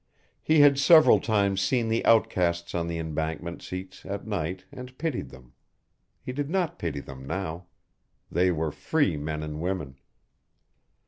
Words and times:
He 0.41 0.61
had 0.61 0.79
several 0.79 1.19
times 1.19 1.61
seen 1.61 1.87
the 1.87 2.03
outcasts 2.07 2.73
on 2.73 2.87
the 2.87 2.97
embankment 2.97 3.61
seats 3.61 4.03
at 4.03 4.25
night, 4.25 4.65
and 4.71 4.97
pitied 4.97 5.29
them; 5.29 5.53
he 6.23 6.31
did 6.31 6.49
not 6.49 6.79
pity 6.79 7.01
them 7.01 7.23
now. 7.27 7.67
They 8.31 8.49
were 8.51 8.71
free 8.71 9.15
men 9.15 9.43
and 9.43 9.61
women. 9.61 9.99